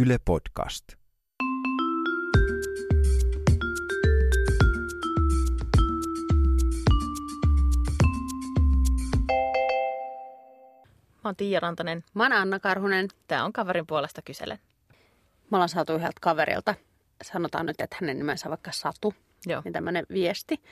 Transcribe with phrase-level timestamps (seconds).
[0.00, 0.84] Yle Podcast.
[0.88, 0.98] Mä
[11.24, 12.04] oon Tiia Rantanen.
[12.14, 13.08] Mä oon Anna Karhunen.
[13.28, 14.58] Tää on kaverin puolesta kyselen.
[15.50, 16.74] Me ollaan saatu yhdeltä kaverilta,
[17.22, 19.14] sanotaan nyt, että hänen nimensä on vaikka Satu,
[19.46, 19.62] Joo.
[19.64, 20.62] niin tämmöinen viesti,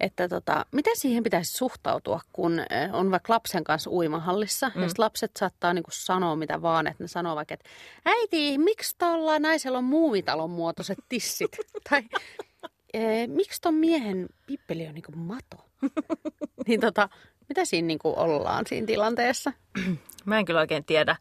[0.00, 2.60] että tota, miten siihen pitäisi suhtautua, kun
[2.92, 4.82] on vaikka lapsen kanssa uimahallissa, mm.
[4.82, 7.70] ja lapset saattaa niinku sanoa mitä vaan, että ne sanoo vaikka, että
[8.04, 11.56] äiti, miksi tuolla naisella on muumitalon muotoiset tissit?
[11.90, 12.02] tai
[12.94, 15.68] e, miksi ton miehen pippeli on niinku mato?
[16.66, 17.08] niin tota,
[17.48, 19.52] mitä siinä niinku ollaan siinä tilanteessa?
[20.24, 21.16] Mä en kyllä oikein tiedä,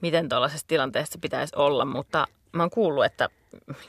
[0.00, 3.28] miten tuollaisessa tilanteessa pitäisi olla, mutta mä oon kuullut, että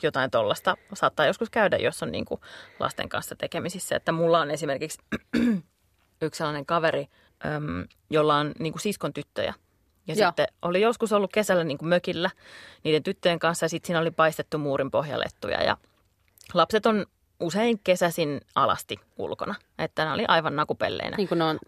[0.02, 2.40] jotain tuollaista saattaa joskus käydä, jos on niin kuin
[2.80, 3.96] lasten kanssa tekemisissä.
[3.96, 4.98] Että mulla on esimerkiksi
[6.22, 7.06] yksi sellainen kaveri,
[8.10, 9.54] jolla on niin kuin siskon tyttöjä.
[10.06, 10.28] Ja Joo.
[10.28, 12.30] sitten oli joskus ollut kesällä niin kuin mökillä
[12.84, 15.62] niiden tyttöjen kanssa ja sitten siinä oli paistettu muurin pohjalettuja.
[15.62, 15.76] Ja
[16.54, 17.06] lapset on
[17.40, 19.54] usein kesäsin alasti ulkona.
[19.78, 21.16] Että ne oli aivan nakupelleinä.
[21.16, 21.58] Niin kuin ne on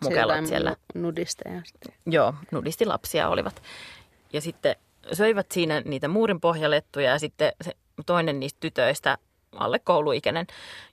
[0.46, 0.76] siellä.
[0.94, 1.92] nu- nudisteja sitten.
[2.06, 3.62] Joo, nudistilapsia olivat.
[4.32, 4.76] Ja sitten
[5.12, 7.72] söivät siinä niitä muurin pohjalettuja ja sitten se
[8.06, 9.18] toinen niistä tytöistä,
[9.52, 10.46] alle kouluikäinen,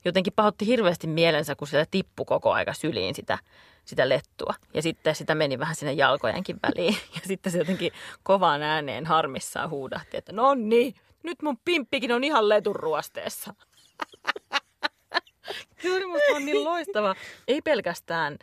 [0.05, 3.37] jotenkin pahoitti hirveästi mielensä, kun siellä tippui koko aika syliin sitä,
[3.85, 4.53] sitä lettua.
[4.73, 6.97] Ja sitten sitä meni vähän sinne jalkojenkin väliin.
[7.15, 7.91] Ja sitten se jotenkin
[8.23, 13.53] kovaan ääneen harmissaan huudahti, että no niin, nyt mun pimppikin on ihan letun ruosteessa.
[15.81, 17.15] Se oli musta vaan niin loistava.
[17.47, 18.37] Ei pelkästään,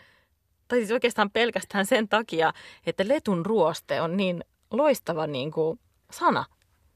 [0.69, 2.53] tai siis oikeastaan pelkästään sen takia,
[2.87, 6.45] että letun ruoste on niin loistava niin kuin sana.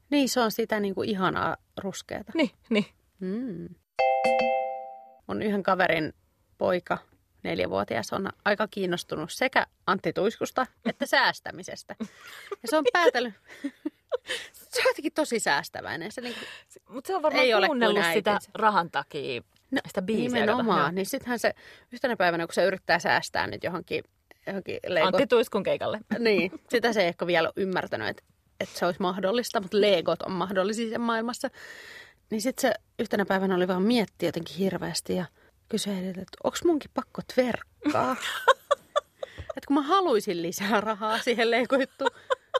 [0.09, 2.31] Niin, se on sitä niin kuin ihanaa ruskeata.
[2.35, 2.85] Niin, niin.
[3.19, 3.67] Mm.
[5.27, 6.13] Mun yhden kaverin
[6.57, 6.97] poika,
[7.43, 11.95] neljävuotias, on aika kiinnostunut sekä Antti Tuiskusta että säästämisestä.
[12.49, 13.33] Ja se on päätellyt,
[14.53, 16.11] se on jotenkin tosi säästäväinen.
[16.11, 16.39] Se niinku,
[16.89, 18.51] Mutta se on varmaan Ei ole kuunnellut kuin sitä äitinsä.
[18.53, 19.41] rahan takia,
[19.71, 20.23] no, sitä biisiä.
[20.39, 21.53] nimenomaan, niin sittenhän se
[21.91, 24.03] yhtenä päivänä, kun se yrittää säästää nyt johonkin,
[24.47, 25.99] johonkin Antti Tuiskun keikalle.
[26.19, 28.23] Niin, sitä se ei ehkä vielä ole ymmärtänyt, että,
[28.59, 31.49] että se olisi mahdollista, mutta legot on mahdollisia sen maailmassa.
[32.29, 35.25] Niin sitten se yhtenä päivänä oli vaan mietti jotenkin hirveästi ja
[35.69, 38.15] kysyi, että onko munkin pakko tverkkaa?
[39.57, 42.11] että kun mä haluaisin lisää rahaa siihen legojuttuun,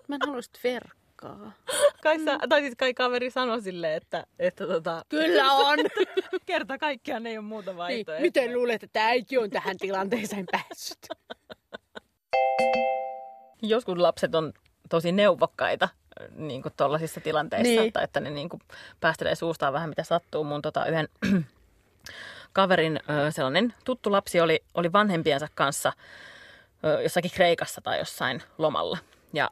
[0.07, 1.51] mä en haluaisi tverkkaa.
[2.03, 5.77] Kai, sä, tai siis kai kaveri sanoi silleen, että, että tota, Kyllä on!
[6.45, 8.21] kerta kaikkiaan ei ole muuta niin, vaihtoehtoa.
[8.21, 11.07] miten luulet, että äiti on tähän tilanteeseen päässyt?
[13.61, 14.53] Joskus lapset on
[14.89, 15.89] tosi neuvokkaita
[16.35, 17.93] niin kuin tuollaisissa tilanteissa, Niin.
[17.93, 18.61] tai että ne niin kuin
[18.99, 20.43] päästelee suustaan vähän mitä sattuu.
[20.43, 21.07] Mun tota, yhden
[22.53, 22.99] kaverin
[23.29, 25.93] sellainen tuttu lapsi oli, oli vanhempiensa kanssa
[27.03, 28.97] jossakin Kreikassa tai jossain lomalla.
[29.33, 29.49] Ja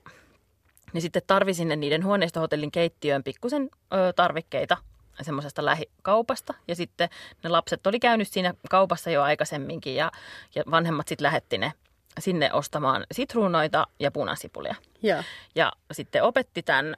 [0.93, 4.77] niin sitten tarvi sinne niiden huoneistohotellin keittiöön pikkusen ö, tarvikkeita
[5.21, 6.53] semmoisesta lähikaupasta.
[6.67, 7.09] Ja sitten
[7.43, 10.11] ne lapset oli käynyt siinä kaupassa jo aikaisemminkin ja,
[10.55, 11.73] ja vanhemmat sitten lähetti ne
[12.19, 14.75] sinne ostamaan sitruunoita ja punasipulia.
[15.01, 15.23] Joo.
[15.55, 16.95] Ja sitten opetti tämän,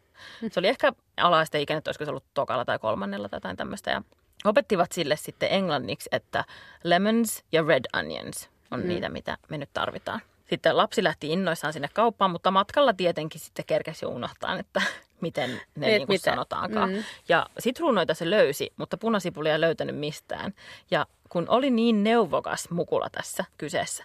[0.52, 3.92] se oli ehkä alaasteikäinen, että olisiko se ollut tokalla tai kolmannella tai jotain tämmöistä.
[3.92, 4.02] Ja
[4.46, 6.46] opettivat sille sitten englanniksi, että
[6.84, 8.88] lemons ja red onions on mm.
[8.88, 10.22] niitä, mitä me nyt tarvitaan.
[10.50, 14.82] Sitten lapsi lähti innoissaan sinne kauppaan, mutta matkalla tietenkin sitten kerkesi jo unohtaa, että
[15.22, 16.90] miten ne Et niin kuin sanotaankaan.
[16.90, 17.04] Mm.
[17.30, 20.54] Ja sitruunoita se löysi, mutta punasipulia ei löytänyt mistään.
[20.92, 24.04] Ja kun oli niin neuvokas mukula tässä kyseessä,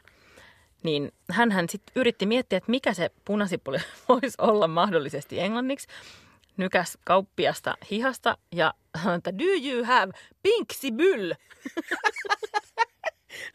[0.83, 3.79] niin hän sitten yritti miettiä, että mikä se punasipuli
[4.09, 5.89] voisi olla mahdollisesti englanniksi.
[6.57, 10.13] Nykäs kauppiasta hihasta ja sanoi, että do you have
[10.43, 11.35] pink sibyl?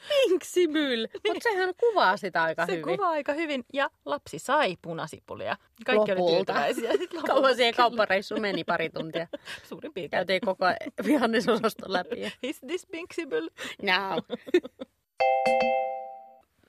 [0.09, 1.07] Pinksibyl.
[1.27, 2.83] Mutta sehän kuvaa sitä aika Se hyvin.
[2.97, 5.57] kuvaa aika hyvin ja lapsi sai punasipulia.
[5.85, 6.53] Kaikki oli Lopulta.
[6.53, 6.91] tyytyväisiä.
[6.91, 9.27] Sitten lopulta Kauan siihen kauppareissu meni pari tuntia.
[9.63, 10.19] Suurin piirtein.
[10.19, 10.65] Käytiin koko
[11.05, 12.33] vihannesosasto läpi.
[12.43, 13.49] Is this pink sibyl?
[13.81, 14.21] No.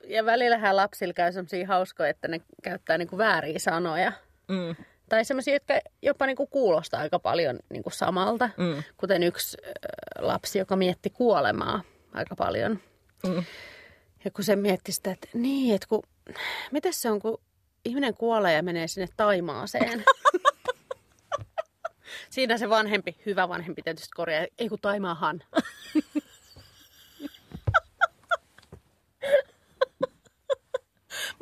[0.09, 4.11] Ja välillähän lapsilla käy sellaisia hauskoja, että ne käyttää niinku vääriä sanoja.
[4.47, 4.75] Mm,
[5.09, 8.49] Tai sellaisia, jotka jopa niinku kuulostaa aika paljon niinku samalta.
[8.57, 9.57] mm, Kuten yksi
[10.19, 11.81] lapsi, joka mietti kuolemaa
[12.13, 12.79] aika paljon.
[13.27, 13.43] mm.
[14.25, 16.03] Ja kun se mietti sitä, että niin, että kun,
[16.71, 17.41] miten se on, kun
[17.85, 20.03] ihminen kuolee ja menee sinne Taimaaseen.
[22.29, 25.43] Siinä se vanhempi, hyvä vanhempi tietysti korjaa, ei kun Taimaahan.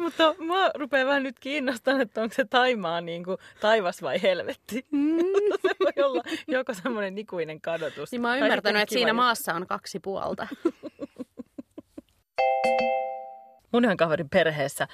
[0.07, 4.86] Mutta mua rupeaa vähän nyt kiinnostamaan, että onko se Taimaa niin kuin taivas vai helvetti.
[4.92, 5.18] Mm.
[5.62, 8.12] se voi olla joko semmoinen ikuinen kadotus.
[8.12, 9.15] Niin mä oon ymmärtänyt, että siinä juttu.
[9.15, 10.48] maassa on kaksi puolta.
[13.71, 14.88] Mun yhden kaverin perheessä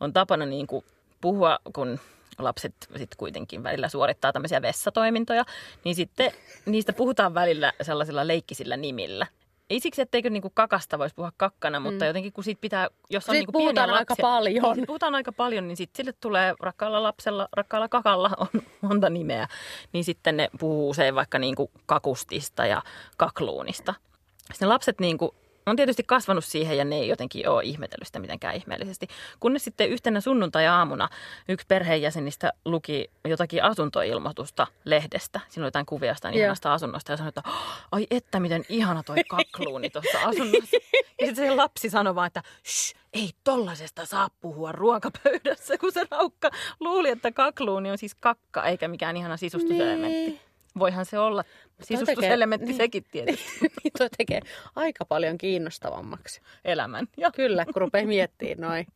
[0.00, 0.84] on tapana niin kuin
[1.20, 2.00] puhua, kun
[2.38, 5.44] lapset sitten kuitenkin välillä suorittaa tämmöisiä vessatoimintoja,
[5.84, 6.32] niin sitten
[6.66, 9.26] niistä puhutaan välillä sellaisilla leikkisillä nimillä.
[9.70, 12.06] Ei siksi, etteikö niinku kakasta voisi puhua kakkana, mutta Mm.
[12.06, 14.76] jotenkin kun siitä pitää, jos on Siitä niinku pieniä puhutaan aika lapsia, paljon.
[14.76, 18.48] Niin, puhutaan aika paljon, niin sitten sille tulee rakkaalla lapsella, rakkaalla kakalla on
[18.88, 19.48] monta nimeä,
[19.92, 22.82] niin sitten ne puhuu usein vaikka niinku kakustista ja
[23.16, 23.94] kakluunista.
[24.38, 25.34] Sitten ne lapset niinku,
[25.70, 29.08] on tietysti kasvanut siihen ja ne ei jotenkin ole ihmetellyt sitä mitenkään ihmeellisesti.
[29.40, 31.08] Kunnes sitten yhtenä sunnuntai-aamuna
[31.48, 35.40] yksi perheenjäsenistä luki jotakin asuntoilmoitusta lehdestä.
[35.48, 36.40] Siinä oli jotain kuvia jostain Joo.
[36.44, 37.54] ihanasta asunnosta ja sanoi, että "Oh,
[37.92, 40.76] ai että miten ihana toi kakluuni tuossa asunnossa.
[41.20, 46.06] Ja sitten se lapsi sanoi vaan, että Shh, ei tollasesta saa puhua ruokapöydässä, kun se
[46.10, 46.50] raukka
[46.80, 50.08] luuli, että kakluuni on siis kakka eikä mikään ihana sisustuselementti.
[50.30, 50.40] Niin.
[50.78, 51.44] Voihan se olla
[51.82, 52.76] sisustuselementti niin.
[52.76, 54.40] sekin tietysti Niin toi tekee
[54.76, 56.40] aika paljon kiinnostavammaksi.
[56.64, 57.06] elämän.
[57.16, 58.86] Ja Kyllä, kun rupeaa miettimään noin.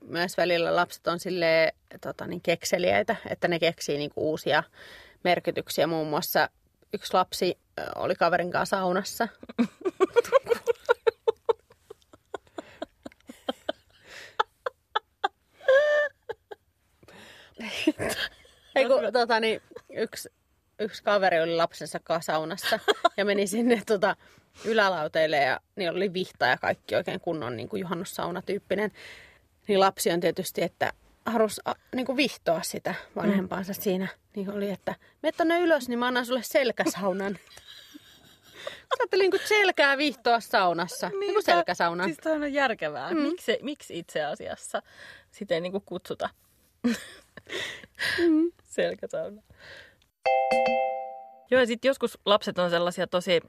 [0.00, 4.62] Myös välillä lapset on sille tota, niin kekseliäitä, että ne keksii niinku uusia
[5.24, 5.86] merkityksiä.
[5.86, 6.48] Muun muassa
[6.92, 7.58] yksi lapsi
[7.94, 9.28] oli kaverin kanssa saunassa.
[18.76, 20.28] Ei kun, tota, niin, yksi,
[20.82, 22.78] yksi kaveri oli lapsensa kanssa saunassa
[23.16, 24.16] ja meni sinne tota,
[24.64, 28.92] ylälauteille ja niillä oli vihta ja kaikki oikein kunnon niin kuin juhannussaunatyyppinen.
[29.68, 30.92] Niin lapsi on tietysti, että
[31.26, 33.82] harus a, niin kuin vihtoa sitä vanhempaansa mm.
[33.82, 34.08] siinä.
[34.36, 37.38] Niin oli, että me tonne ylös, niin mä annan sulle selkäsaunan.
[38.62, 41.08] Mä ajattelin, niin kuin selkää vihtoa saunassa.
[41.08, 42.14] Niin, kuin selkäsaunan.
[42.14, 43.14] Siis on järkevää.
[43.14, 43.20] Mm.
[43.20, 44.82] Miksi, miksi itse asiassa
[45.30, 46.28] sitä ei niinku kutsuta
[48.18, 48.52] Mm.
[48.64, 49.42] selkäsauna?
[51.50, 53.40] Joo, ja sitten joskus lapset on sellaisia tosi,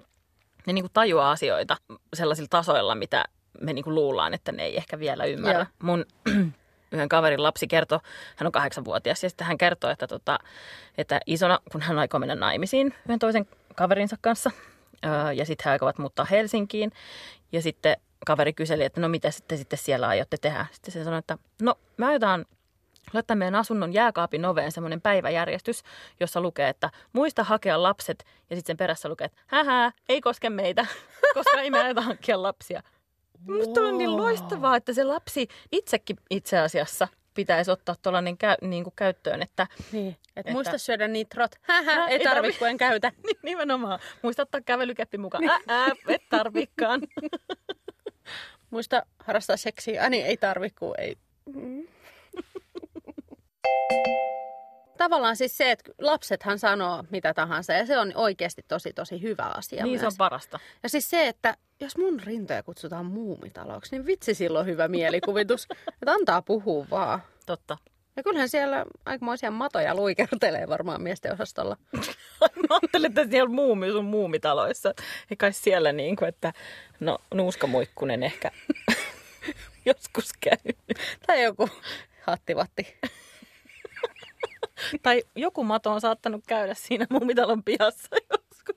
[0.67, 1.77] ne niinku tajuaa asioita
[2.13, 3.25] sellaisilla tasoilla, mitä
[3.61, 5.59] me niinku luullaan, että ne ei ehkä vielä ymmärrä.
[5.59, 5.67] Joo.
[5.83, 6.05] Mun
[6.91, 7.99] yhden kaverin lapsi kertoi,
[8.35, 10.39] hän on kahdeksanvuotias, ja sitten hän kertoi, että, tota,
[10.97, 14.51] että isona, kun hän aikoo mennä naimisiin yhden toisen kaverinsa kanssa,
[15.35, 16.91] ja sitten he aikovat muuttaa Helsinkiin,
[17.51, 20.65] ja sitten kaveri kyseli, että no mitä sitten, sitten siellä aiotte tehdä.
[20.71, 22.45] Sitten se sanoi, että no me aiotaan
[23.13, 25.83] laittaa meidän asunnon jääkaapin oveen semmoinen päiväjärjestys,
[26.19, 30.49] jossa lukee, että muista hakea lapset, ja sitten sen perässä lukee, että hähää, ei koske
[30.49, 30.85] meitä,
[31.33, 32.83] koska ei me hankkia lapsia.
[33.47, 34.19] Minusta on niin Wow.
[34.19, 39.67] loistavaa, että se lapsi itsekin itse asiassa pitäisi ottaa tuollainen käy, niin kuin käyttöön, että
[39.91, 41.51] Niin, että Että- muista syödä nitrot.
[41.61, 43.11] Hähä, Hä, ei ei tarvi, kun en käytä.
[43.27, 43.99] Ni- Nimenomaan.
[44.21, 45.43] Muista ottaa kävelykeppi mukaan.
[45.49, 47.01] Ää, ää, et tarvikaan.
[48.69, 50.09] Muista harrastaa seksiä.
[50.09, 51.17] Niin, ei tarvi, kun ei.
[54.97, 59.43] Tavallaan siis se, että lapsethan sanoo mitä tahansa ja se on oikeasti tosi tosi hyvä
[59.43, 60.13] asia niin se myös.
[60.13, 60.59] on parasta.
[60.83, 65.67] Ja siis se, että jos mun rintoja kutsutaan muumitaloksi, niin vitsi silloin hyvä mielikuvitus.
[66.01, 67.23] että antaa puhua vaan.
[67.45, 67.77] Totta.
[68.15, 71.77] Ja kyllähän siellä aikamoisia matoja luikertelee varmaan miesten osastolla.
[72.41, 74.93] Mä ajattelin, että siellä muumi sun muumitaloissa.
[75.31, 76.53] Ei kai siellä niin kuin, että
[76.99, 78.51] no nuuskamuikkunen ehkä
[79.85, 80.73] joskus käy.
[81.27, 81.69] Tai joku
[82.21, 82.97] hattivatti.
[85.01, 88.75] Tai joku mato on saattanut käydä siinä muumitalon pihassa joskus.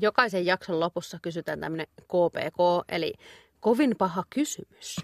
[0.00, 3.14] Jokaisen jakson lopussa kysytään tämmöinen KPK, eli
[3.60, 4.96] kovin paha kysymys,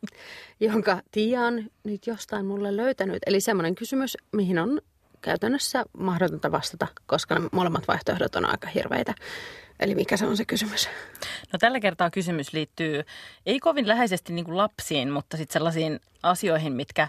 [0.60, 3.18] jonka Tiia on nyt jostain mulle löytänyt.
[3.26, 4.80] Eli semmoinen kysymys, mihin on
[5.22, 9.14] käytännössä mahdotonta vastata, koska ne molemmat vaihtoehdot on aika hirveitä.
[9.80, 10.88] Eli mikä se on se kysymys?
[11.52, 13.04] No tällä kertaa kysymys liittyy
[13.46, 17.08] ei kovin läheisesti niin kuin lapsiin, mutta sitten sellaisiin asioihin, mitkä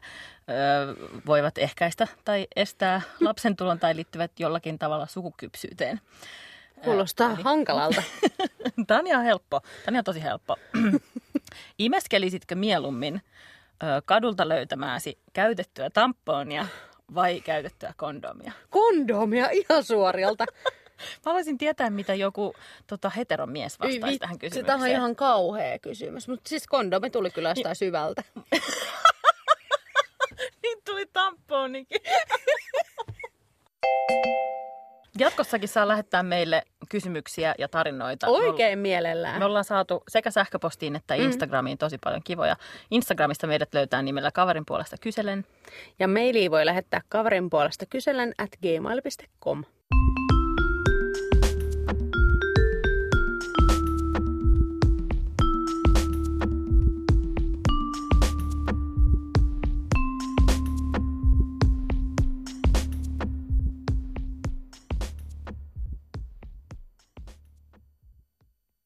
[0.50, 6.02] ö, voivat ehkäistä tai estää lapsen tulon tai liittyvät jollakin tavalla sukukypsyyteen.
[6.84, 8.04] Kuulostaa hankalalta.
[8.88, 9.60] Tämä on ihan helppo.
[9.60, 10.58] Tämä on ihan tosi helppo.
[11.80, 13.22] Imeskelisitkö mieluummin
[13.84, 16.68] ö, kadulta löytämääsi käytettyä tamponia
[17.16, 18.52] vai käytettyä kondomia?
[18.70, 20.46] Kondomia ihan suorilta.
[21.00, 22.54] Mä haluaisin tietää, mitä joku
[22.88, 24.66] tota, heteromies vastaisi Vitsi, tähän kysymykseen.
[24.66, 28.24] Tämä on ihan kauhea kysymys, mutta siis kondomi tuli kyllä jostain syvältä.
[30.64, 32.02] Niin tuli tamponikin.
[35.20, 38.28] Jatkossakin saa lähettää meille kysymyksiä ja tarinoita.
[38.28, 39.40] Oikein mielellään.
[39.40, 42.56] Me ollaan saatu sekä sähköpostiin että Instagramiin tosi paljon kivoja.
[42.92, 45.46] Instagramista meidät löytää nimellä kaverin puolesta kyselen.
[46.00, 49.64] Ja mailiin voi lähettää kaverin puolesta kysellen at gmail.com.